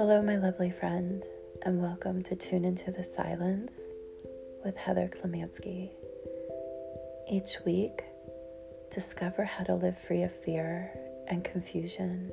Hello, 0.00 0.22
my 0.22 0.36
lovely 0.36 0.70
friend, 0.70 1.22
and 1.60 1.82
welcome 1.82 2.22
to 2.22 2.34
Tune 2.34 2.64
Into 2.64 2.90
the 2.90 3.04
Silence 3.04 3.90
with 4.64 4.74
Heather 4.78 5.10
Klemanski. 5.12 5.90
Each 7.30 7.58
week, 7.66 8.04
discover 8.90 9.44
how 9.44 9.62
to 9.64 9.74
live 9.74 9.98
free 9.98 10.22
of 10.22 10.32
fear 10.32 10.90
and 11.28 11.44
confusion 11.44 12.32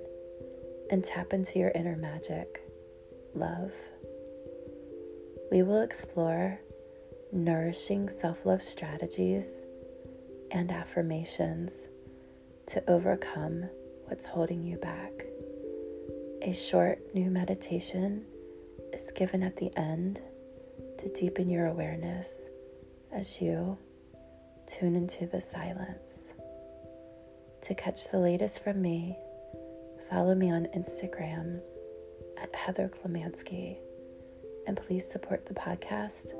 and 0.89 1.04
tap 1.04 1.34
into 1.34 1.59
your 1.59 1.71
inner 1.75 1.98
magic, 1.98 2.61
love. 3.36 3.73
We 5.52 5.61
will 5.61 5.81
explore 5.81 6.61
nourishing 7.34 8.07
self 8.07 8.45
love 8.45 8.61
strategies 8.61 9.65
and 10.52 10.71
affirmations 10.71 11.89
to 12.68 12.89
overcome 12.89 13.70
what's 14.05 14.25
holding 14.25 14.64
you 14.64 14.78
back. 14.78 15.25
A 16.43 16.54
short 16.54 17.00
new 17.14 17.29
meditation 17.29 18.25
is 18.93 19.11
given 19.11 19.43
at 19.43 19.57
the 19.57 19.71
end 19.75 20.21
to 21.00 21.09
deepen 21.09 21.50
your 21.50 21.65
awareness 21.65 22.50
as 23.11 23.41
you 23.41 23.78
tune 24.68 24.95
into 24.95 25.25
the 25.25 25.42
silence. 25.42 26.33
To 27.64 27.75
catch 27.75 28.11
the 28.11 28.19
latest 28.19 28.64
from 28.64 28.81
me, 28.81 29.18
follow 30.09 30.36
me 30.36 30.51
on 30.51 30.68
Instagram 30.75 31.59
at 32.42 32.56
Heather 32.56 32.89
Klemanski, 32.89 33.78
and 34.67 34.78
please 34.78 35.09
support 35.09 35.45
the 35.47 35.53
podcast 35.53 36.33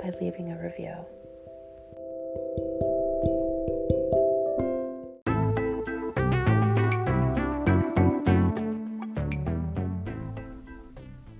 by 0.00 0.12
leaving 0.20 0.50
a 0.50 0.62
review. 0.62 1.04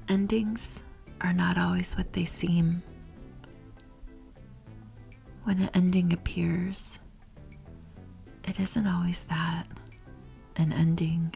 Endings 0.08 0.84
are 1.20 1.32
not 1.32 1.58
always 1.58 1.96
what 1.96 2.12
they 2.12 2.24
seem. 2.24 2.82
When 5.42 5.60
an 5.62 5.70
ending 5.74 6.12
appears, 6.12 7.00
it 8.44 8.60
isn't 8.60 8.86
always 8.86 9.24
that 9.24 9.66
an 10.56 10.72
ending. 10.72 11.34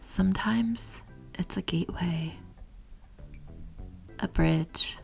Sometimes 0.00 1.02
it's 1.38 1.56
a 1.56 1.62
gateway, 1.62 2.34
a 4.20 4.28
bridge 4.28 4.98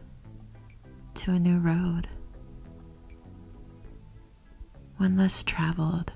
to 1.15 1.33
a 1.33 1.39
new 1.39 1.59
road, 1.59 2.07
one 4.99 5.17
less 5.17 5.43
traveled. 5.43 6.13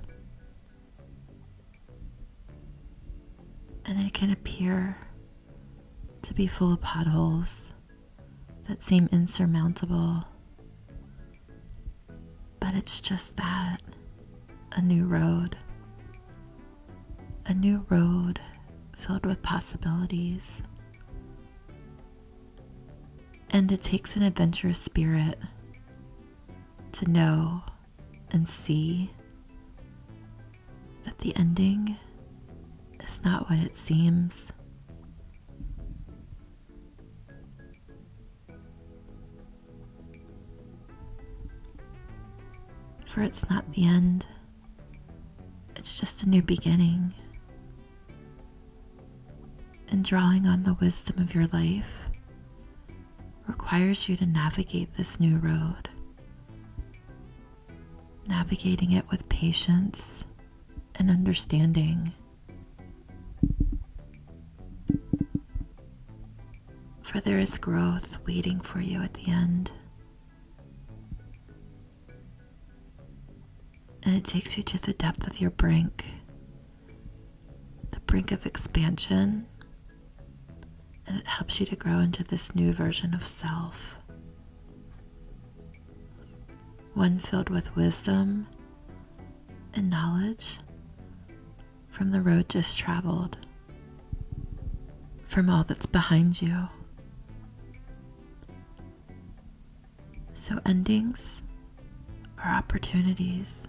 And 3.88 4.04
it 4.04 4.12
can 4.12 4.30
appear 4.30 4.98
to 6.20 6.34
be 6.34 6.46
full 6.46 6.74
of 6.74 6.80
potholes 6.82 7.72
that 8.68 8.82
seem 8.82 9.08
insurmountable. 9.10 10.24
But 12.60 12.74
it's 12.74 13.00
just 13.00 13.38
that 13.38 13.78
a 14.72 14.82
new 14.82 15.06
road. 15.06 15.56
A 17.46 17.54
new 17.54 17.86
road 17.88 18.38
filled 18.94 19.24
with 19.24 19.40
possibilities. 19.40 20.62
And 23.48 23.72
it 23.72 23.82
takes 23.82 24.16
an 24.16 24.22
adventurous 24.22 24.78
spirit 24.78 25.38
to 26.92 27.10
know 27.10 27.62
and 28.32 28.46
see 28.46 29.10
that 31.06 31.20
the 31.20 31.34
ending 31.36 31.96
is 33.08 33.24
not 33.24 33.48
what 33.48 33.58
it 33.58 33.74
seems. 33.74 34.52
For 43.06 43.22
it's 43.22 43.48
not 43.48 43.72
the 43.72 43.86
end, 43.86 44.26
it's 45.74 45.98
just 45.98 46.22
a 46.22 46.28
new 46.28 46.42
beginning. 46.42 47.14
And 49.90 50.04
drawing 50.04 50.46
on 50.46 50.62
the 50.64 50.74
wisdom 50.74 51.18
of 51.18 51.34
your 51.34 51.46
life 51.46 52.10
requires 53.46 54.08
you 54.08 54.16
to 54.18 54.26
navigate 54.26 54.94
this 54.94 55.18
new 55.18 55.38
road. 55.38 55.88
Navigating 58.26 58.92
it 58.92 59.08
with 59.10 59.26
patience 59.30 60.26
and 60.96 61.10
understanding. 61.10 62.12
For 67.18 67.24
there 67.24 67.40
is 67.40 67.58
growth 67.58 68.16
waiting 68.28 68.60
for 68.60 68.80
you 68.80 69.02
at 69.02 69.14
the 69.14 69.28
end. 69.28 69.72
And 74.04 74.14
it 74.14 74.22
takes 74.22 74.56
you 74.56 74.62
to 74.62 74.78
the 74.78 74.92
depth 74.92 75.26
of 75.26 75.40
your 75.40 75.50
brink, 75.50 76.04
the 77.90 77.98
brink 77.98 78.30
of 78.30 78.46
expansion, 78.46 79.48
and 81.08 81.18
it 81.18 81.26
helps 81.26 81.58
you 81.58 81.66
to 81.66 81.74
grow 81.74 81.98
into 81.98 82.22
this 82.22 82.54
new 82.54 82.72
version 82.72 83.12
of 83.12 83.26
self. 83.26 83.98
One 86.94 87.18
filled 87.18 87.50
with 87.50 87.74
wisdom 87.74 88.46
and 89.74 89.90
knowledge 89.90 90.58
from 91.88 92.12
the 92.12 92.20
road 92.20 92.48
just 92.48 92.78
traveled, 92.78 93.38
from 95.24 95.50
all 95.50 95.64
that's 95.64 95.86
behind 95.86 96.40
you. 96.40 96.68
So, 100.38 100.60
endings 100.64 101.42
are 102.42 102.54
opportunities 102.54 103.66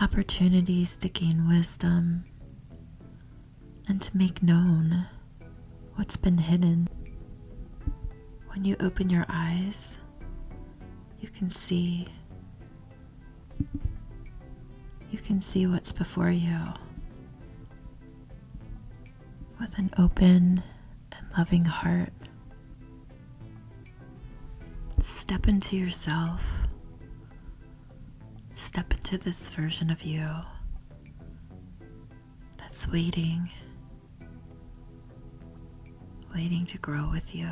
opportunities 0.00 0.96
to 0.96 1.08
gain 1.08 1.46
wisdom 1.46 2.24
and 3.86 4.02
to 4.02 4.16
make 4.16 4.42
known 4.42 5.06
what's 5.94 6.16
been 6.16 6.38
hidden. 6.38 6.88
When 8.48 8.64
you 8.64 8.76
open 8.80 9.08
your 9.08 9.24
eyes, 9.28 10.00
you 11.20 11.28
can 11.28 11.48
see. 11.48 12.08
You 15.10 15.18
can 15.18 15.40
see 15.40 15.66
what's 15.66 15.92
before 15.92 16.30
you 16.30 16.58
with 19.60 19.78
an 19.78 19.90
open 19.96 20.62
and 21.12 21.26
loving 21.38 21.66
heart. 21.66 22.12
Step 25.30 25.46
into 25.46 25.76
yourself. 25.76 26.66
Step 28.56 28.92
into 28.92 29.16
this 29.16 29.48
version 29.50 29.88
of 29.88 30.02
you 30.02 30.28
that's 32.58 32.88
waiting, 32.88 33.48
waiting 36.34 36.66
to 36.66 36.78
grow 36.78 37.08
with 37.12 37.32
you. 37.32 37.48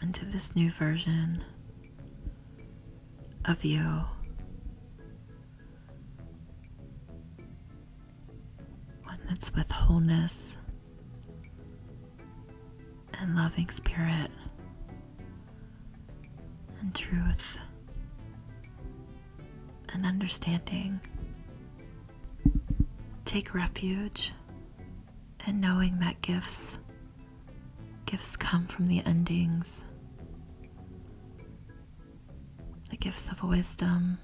Into 0.00 0.24
this 0.24 0.56
new 0.56 0.70
version 0.70 1.44
of 3.44 3.62
you. 3.62 3.82
One 9.04 9.20
that's 9.28 9.52
with 9.54 9.70
wholeness 9.70 10.56
and 13.20 13.34
loving 13.36 13.68
spirit 13.70 14.30
and 16.80 16.94
truth 16.94 17.58
and 19.92 20.04
understanding. 20.06 21.00
Take 23.24 23.54
refuge 23.54 24.32
in 25.46 25.60
knowing 25.60 25.98
that 26.00 26.20
gifts 26.22 26.78
gifts 28.06 28.36
come 28.36 28.66
from 28.66 28.88
the 28.88 29.04
endings. 29.04 29.84
The 32.90 32.96
gifts 32.96 33.30
of 33.30 33.42
wisdom, 33.42 34.18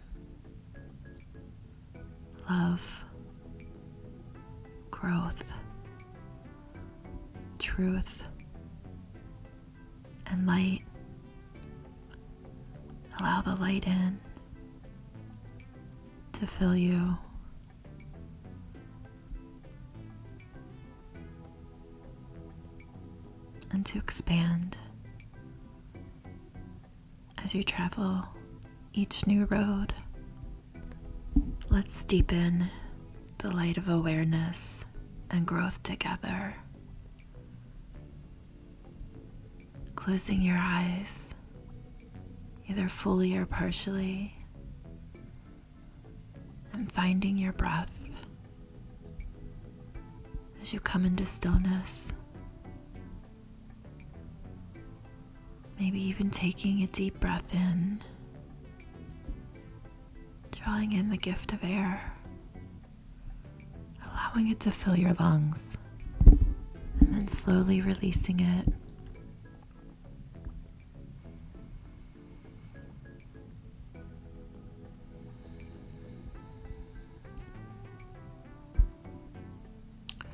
love, 2.48 3.04
growth, 4.90 5.52
truth, 7.58 8.26
and 10.34 10.48
light. 10.48 10.82
Allow 13.20 13.40
the 13.42 13.54
light 13.54 13.86
in 13.86 14.18
to 16.32 16.46
fill 16.46 16.74
you. 16.74 17.16
And 23.70 23.86
to 23.86 23.98
expand 23.98 24.78
as 27.42 27.54
you 27.54 27.62
travel 27.62 28.24
each 28.92 29.26
new 29.28 29.44
road. 29.44 29.94
Let's 31.70 32.04
deepen 32.04 32.70
the 33.38 33.54
light 33.54 33.76
of 33.76 33.88
awareness 33.88 34.84
and 35.30 35.46
growth 35.46 35.82
together. 35.84 36.56
Closing 40.04 40.42
your 40.42 40.58
eyes, 40.58 41.34
either 42.68 42.90
fully 42.90 43.34
or 43.38 43.46
partially, 43.46 44.36
and 46.74 46.92
finding 46.92 47.38
your 47.38 47.54
breath 47.54 48.04
as 50.60 50.74
you 50.74 50.80
come 50.80 51.06
into 51.06 51.24
stillness. 51.24 52.12
Maybe 55.80 56.02
even 56.02 56.28
taking 56.28 56.82
a 56.82 56.86
deep 56.88 57.18
breath 57.18 57.54
in, 57.54 57.98
drawing 60.50 60.92
in 60.92 61.08
the 61.08 61.16
gift 61.16 61.54
of 61.54 61.64
air, 61.64 62.12
allowing 64.04 64.50
it 64.50 64.60
to 64.60 64.70
fill 64.70 64.96
your 64.96 65.14
lungs, 65.14 65.78
and 66.26 67.14
then 67.14 67.26
slowly 67.26 67.80
releasing 67.80 68.40
it. 68.40 68.68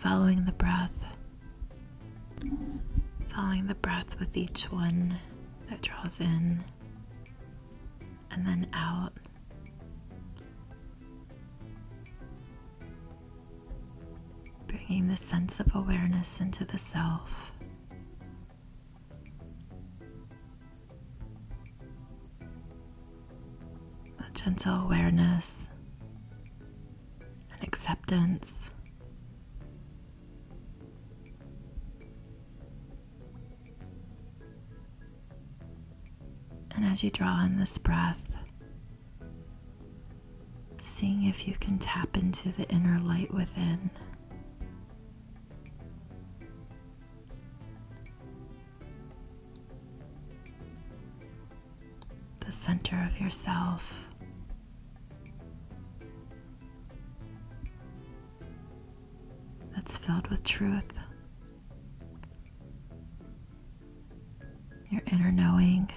Following 0.03 0.47
the 0.47 0.53
breath, 0.53 1.05
following 3.29 3.67
the 3.67 3.75
breath 3.75 4.19
with 4.19 4.35
each 4.35 4.65
one 4.73 5.19
that 5.69 5.83
draws 5.83 6.21
in 6.21 6.65
and 8.31 8.47
then 8.47 8.67
out. 8.73 9.13
Bringing 14.67 15.09
the 15.09 15.17
sense 15.17 15.61
of 15.61 15.75
awareness 15.75 16.41
into 16.41 16.65
the 16.65 16.79
self. 16.79 17.53
A 24.19 24.33
gentle 24.33 24.81
awareness 24.83 25.69
and 27.53 27.63
acceptance. 27.63 28.71
As 36.91 37.05
you 37.05 37.11
draw 37.11 37.45
in 37.45 37.57
this 37.57 37.79
breath, 37.79 38.37
seeing 40.79 41.25
if 41.25 41.47
you 41.47 41.55
can 41.55 41.79
tap 41.79 42.17
into 42.17 42.49
the 42.49 42.69
inner 42.69 42.99
light 43.01 43.33
within. 43.33 43.91
The 52.45 52.51
center 52.51 53.09
of 53.09 53.21
yourself. 53.21 54.09
That's 59.77 59.97
filled 59.97 60.27
with 60.29 60.43
truth. 60.43 60.99
Your 64.91 65.03
inner 65.07 65.31
knowing. 65.31 65.89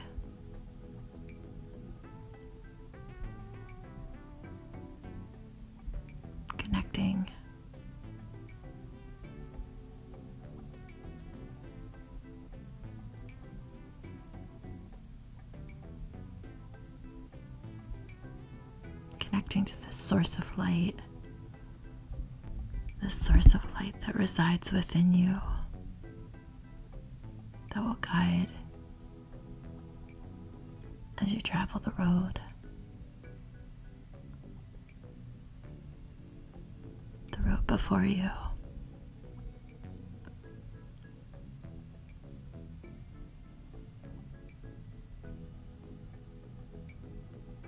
Resides 24.33 24.73
within 24.73 25.13
you, 25.13 25.39
that 27.69 27.83
will 27.83 27.93
guide 28.01 28.47
as 31.21 31.31
you 31.31 31.39
travel 31.39 31.79
the 31.79 31.91
road. 31.99 32.39
the 37.31 37.43
road 37.47 37.67
before 37.67 38.05
you. 38.05 38.27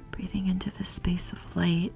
Breathing 0.10 0.48
into 0.48 0.72
the 0.72 0.84
space 0.84 1.32
of 1.32 1.56
light 1.56 1.94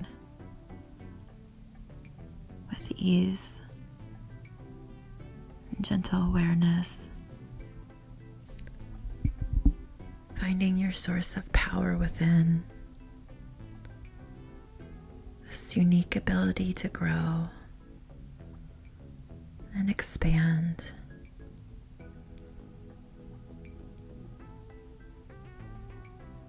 with 2.69 2.91
ease 2.95 3.63
gentle 5.81 6.23
awareness. 6.23 7.09
Finding 10.35 10.77
your 10.77 10.91
source 10.91 11.35
of 11.37 11.51
power 11.51 11.97
within. 11.97 12.63
This 15.45 15.75
unique 15.75 16.15
ability 16.15 16.73
to 16.73 16.89
grow 16.89 17.49
and 19.75 19.89
expand. 19.89 20.91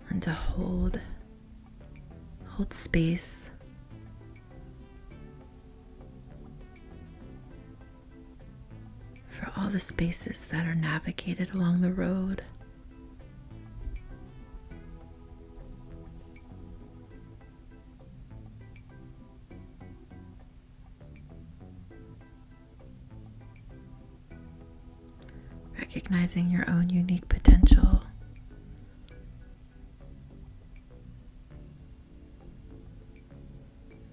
And 0.08 0.20
to 0.22 0.32
hold, 0.32 1.00
hold 2.46 2.72
space. 2.72 3.50
For 9.40 9.50
all 9.56 9.70
the 9.70 9.80
spaces 9.80 10.46
that 10.48 10.66
are 10.66 10.74
navigated 10.74 11.54
along 11.54 11.80
the 11.80 11.92
road. 11.92 12.42
recognizing 25.78 26.50
your 26.50 26.68
own 26.70 26.88
unique 26.88 27.28
potential. 27.28 28.02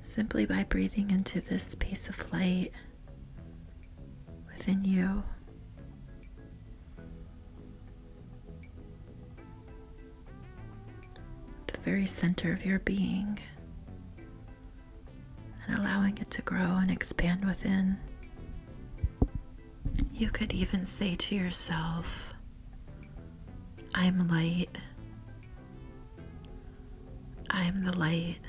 Simply 0.04 0.46
by 0.48 0.64
breathing 0.64 1.12
into 1.12 1.40
this 1.40 1.64
space 1.64 2.10
of 2.10 2.34
light 2.34 2.72
within 4.68 4.84
you. 4.84 5.24
The 11.68 11.80
very 11.80 12.06
center 12.06 12.52
of 12.52 12.66
your 12.66 12.80
being, 12.80 13.40
and 15.66 15.80
allowing 15.80 16.18
it 16.18 16.30
to 16.32 16.42
grow 16.42 16.78
and 16.78 16.92
expand 16.92 17.46
within. 17.46 17.98
You 20.14 20.30
could 20.30 20.52
even 20.52 20.86
say 20.86 21.16
to 21.16 21.36
yourself, 21.36 22.34
I'm 23.96 24.28
light. 24.28 24.70
I'm 27.50 27.78
the 27.80 27.98
light. 27.98 28.40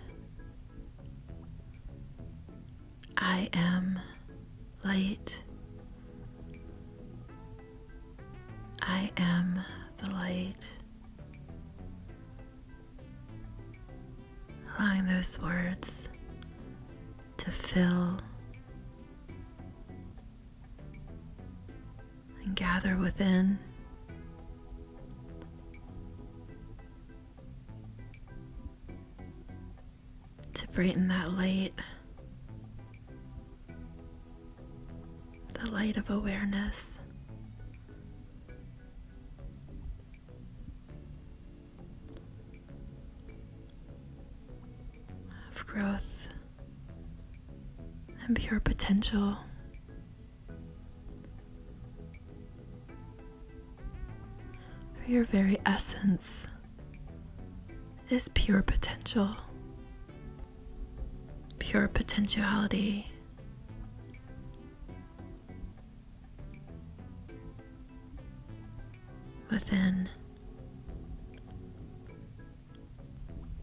I 3.17 3.49
am 3.53 4.01
light. 4.85 5.43
I 8.91 9.11
am 9.19 9.61
the 9.99 10.11
light. 10.13 10.73
Allowing 14.79 15.05
those 15.07 15.39
words 15.41 16.09
to 17.37 17.51
fill 17.51 18.19
and 22.43 22.57
gather 22.57 22.97
within. 22.97 23.59
To 30.55 30.69
brighten 30.69 31.09
that 31.09 31.33
light, 31.35 31.75
the 35.55 35.71
light 35.71 35.99
of 35.99 36.09
awareness. 36.09 36.99
Growth 45.69 46.27
and 48.27 48.35
pure 48.35 48.59
potential. 48.59 49.37
Your 55.07 55.25
very 55.25 55.57
essence 55.65 56.49
is 58.11 58.29
pure 58.29 58.63
potential, 58.63 59.37
pure 61.59 61.89
potentiality. 61.89 63.07
Within 69.51 70.09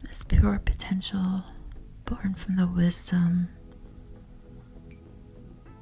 this 0.08 0.24
pure 0.24 0.60
potential 0.66 1.44
born 2.06 2.34
from 2.36 2.56
the 2.56 2.68
wisdom 2.68 3.50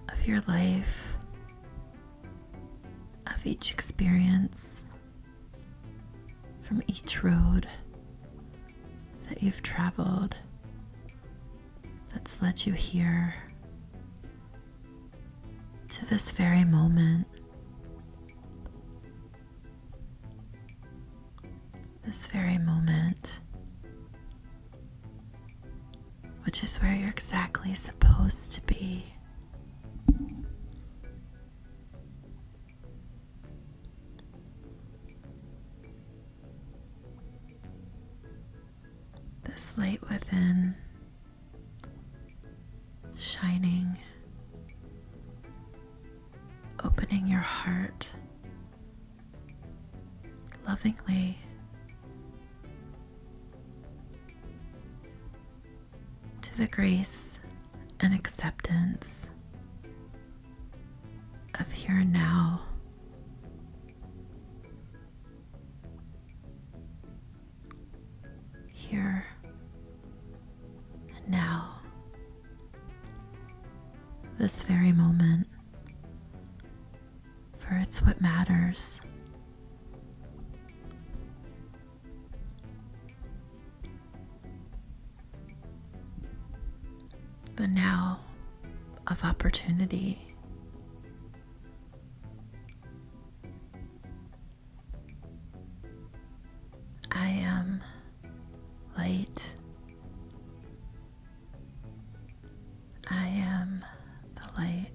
of 0.09 0.27
your 0.27 0.41
life, 0.47 1.15
of 3.27 3.45
each 3.45 3.71
experience, 3.71 4.83
from 6.61 6.81
each 6.87 7.23
road 7.23 7.67
that 9.27 9.43
you've 9.43 9.61
traveled 9.61 10.35
that's 12.13 12.41
led 12.41 12.65
you 12.65 12.73
here 12.73 13.35
to 15.89 16.05
this 16.05 16.31
very 16.31 16.63
moment. 16.63 17.27
This 22.03 22.27
very 22.27 22.57
moment, 22.57 23.39
which 26.53 26.63
is 26.63 26.75
where 26.75 26.93
you're 26.93 27.09
exactly 27.09 27.73
supposed 27.73 28.51
to 28.51 28.61
be. 28.67 29.03
This 39.45 39.75
light 39.79 39.99
within 40.07 40.75
shining, 43.17 43.97
opening 46.83 47.25
your 47.25 47.39
heart 47.39 48.05
lovingly. 50.67 51.39
Grace 56.73 57.37
and 57.99 58.15
acceptance 58.15 59.29
of 61.59 61.71
here 61.71 61.99
and 61.99 62.11
now. 62.11 62.63
Here 68.71 69.23
and 71.15 71.29
now, 71.29 71.79
this 74.39 74.63
very 74.63 74.91
moment, 74.91 75.45
for 77.59 77.75
it's 77.75 78.01
what 78.01 78.19
matters. 78.19 78.99
The 87.63 87.69
now 87.69 88.19
of 89.07 89.23
opportunity. 89.23 90.35
I 97.09 97.27
am 97.27 97.81
light. 98.97 99.55
I 103.09 103.27
am 103.27 103.85
the 104.35 104.61
light. 104.61 104.91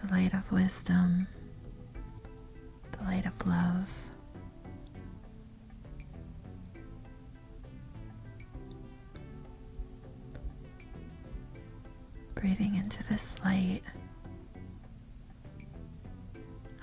The 0.00 0.12
light 0.12 0.32
of 0.32 0.52
wisdom, 0.52 1.26
Breathing 12.44 12.74
into 12.74 13.02
this 13.04 13.36
light, 13.42 13.80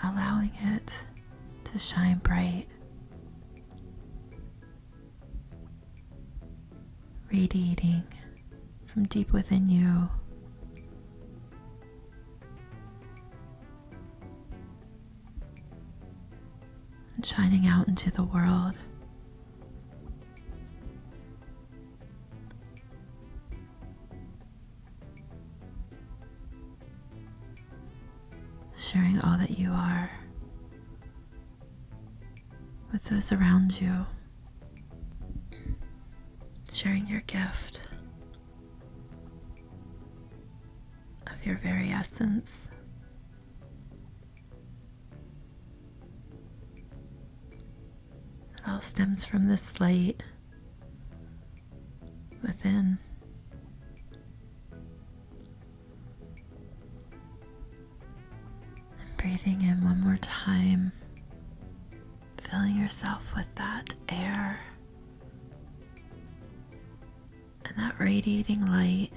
allowing 0.03 0.49
it 0.59 1.05
to 1.65 1.77
shine 1.77 2.17
bright, 2.17 2.65
radiating 7.31 8.01
from 8.85 9.03
deep 9.03 9.31
within 9.31 9.69
you. 9.69 10.09
Shining 17.23 17.67
out 17.67 17.87
into 17.87 18.09
the 18.09 18.23
world. 18.23 18.73
Sharing 28.91 29.21
all 29.21 29.37
that 29.37 29.57
you 29.57 29.71
are 29.71 30.11
with 32.91 33.05
those 33.05 33.31
around 33.31 33.79
you. 33.79 34.05
Sharing 36.73 37.07
your 37.07 37.21
gift 37.21 37.83
of 41.31 41.45
your 41.45 41.55
very 41.55 41.89
essence. 41.89 42.67
It 47.51 48.67
all 48.67 48.81
stems 48.81 49.23
from 49.23 49.47
this 49.47 49.79
light 49.79 50.21
within. 52.43 52.97
Breathing 59.21 59.61
in 59.61 59.83
one 59.83 60.01
more 60.01 60.17
time. 60.17 60.91
Filling 62.41 62.75
yourself 62.75 63.35
with 63.35 63.53
that 63.55 63.93
air 64.09 64.59
and 67.65 67.77
that 67.77 67.99
radiating 67.99 68.65
light, 68.65 69.11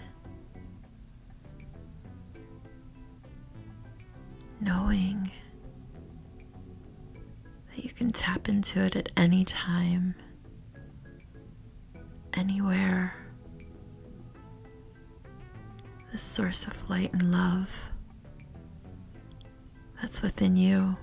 knowing 4.60 5.30
that 7.74 7.82
you 7.84 7.90
can 7.90 8.10
tap 8.10 8.48
into 8.48 8.80
it 8.80 8.94
at 8.94 9.08
any 9.16 9.44
time, 9.44 10.14
anywhere. 12.34 13.16
The 16.12 16.18
source 16.18 16.66
of 16.66 16.88
light 16.90 17.12
and 17.12 17.32
love 17.32 17.90
that's 20.04 20.20
within 20.20 20.54
you. 20.54 20.98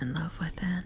And 0.00 0.14
love 0.14 0.38
within. 0.38 0.84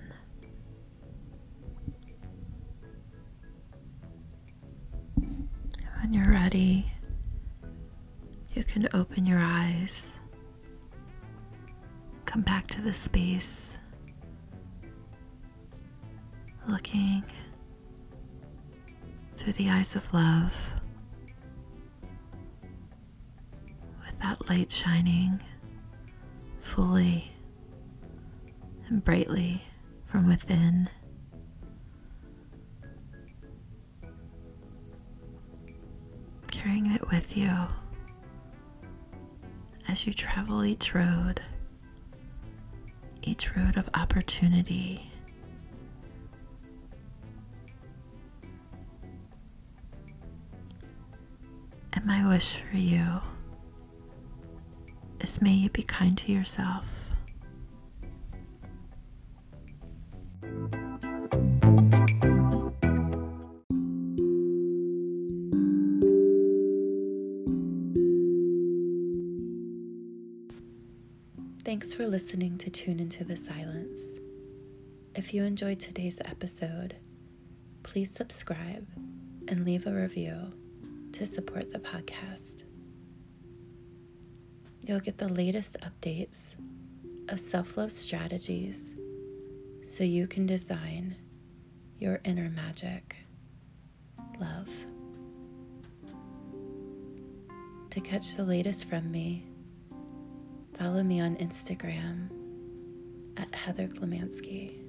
When 6.00 6.12
you're 6.12 6.30
ready, 6.30 6.90
you 8.54 8.64
can 8.64 8.88
open 8.92 9.24
your 9.26 9.38
eyes, 9.38 10.18
come 12.24 12.42
back 12.42 12.66
to 12.68 12.80
the 12.80 12.92
space. 12.92 13.76
Looking 16.68 17.24
through 19.36 19.54
the 19.54 19.68
eyes 19.68 19.96
of 19.96 20.12
love. 20.14 20.74
With 24.04 24.18
that 24.20 24.48
light 24.48 24.70
shining 24.70 25.42
fully 26.60 27.31
brightly 29.00 29.64
from 30.04 30.28
within. 30.28 30.88
Carrying 36.50 36.92
it 36.94 37.08
with 37.08 37.36
you 37.36 37.50
as 39.88 40.06
you 40.06 40.12
travel 40.12 40.64
each 40.64 40.94
road, 40.94 41.40
each 43.22 43.56
road 43.56 43.76
of 43.76 43.88
opportunity. 43.94 45.10
And 51.94 52.04
my 52.06 52.26
wish 52.26 52.56
for 52.56 52.76
you 52.76 53.20
is 55.20 55.40
may 55.42 55.52
you 55.52 55.68
be 55.70 55.82
kind 55.82 56.16
to 56.18 56.32
yourself. 56.32 57.11
Thanks 71.82 71.94
for 71.94 72.06
listening 72.06 72.58
to 72.58 72.70
Tune 72.70 73.00
Into 73.00 73.24
the 73.24 73.34
Silence. 73.34 73.98
If 75.16 75.34
you 75.34 75.42
enjoyed 75.42 75.80
today's 75.80 76.20
episode, 76.24 76.94
please 77.82 78.14
subscribe 78.14 78.86
and 79.48 79.64
leave 79.64 79.88
a 79.88 79.92
review 79.92 80.52
to 81.10 81.26
support 81.26 81.70
the 81.70 81.80
podcast. 81.80 82.62
You'll 84.82 85.00
get 85.00 85.18
the 85.18 85.26
latest 85.26 85.76
updates 85.80 86.54
of 87.28 87.40
self 87.40 87.76
love 87.76 87.90
strategies 87.90 88.94
so 89.82 90.04
you 90.04 90.28
can 90.28 90.46
design 90.46 91.16
your 91.98 92.20
inner 92.22 92.48
magic. 92.48 93.16
Love. 94.38 94.70
To 97.90 98.00
catch 98.00 98.36
the 98.36 98.44
latest 98.44 98.84
from 98.84 99.10
me, 99.10 99.48
follow 100.82 101.04
me 101.04 101.20
on 101.20 101.36
Instagram 101.36 102.28
at 103.36 103.54
Heather 103.54 103.86
Klemanski. 103.86 104.80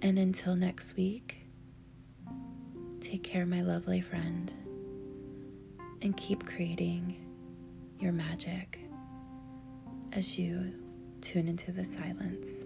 And 0.00 0.18
until 0.18 0.56
next 0.56 0.96
week, 0.96 1.36
take 2.98 3.22
care, 3.22 3.44
my 3.44 3.60
lovely 3.60 4.00
friend, 4.00 4.50
and 6.00 6.16
keep 6.16 6.46
creating 6.46 7.14
your 8.00 8.12
magic 8.12 8.80
as 10.12 10.38
you 10.38 10.72
tune 11.20 11.46
into 11.46 11.70
the 11.70 11.84
silence. 11.84 12.62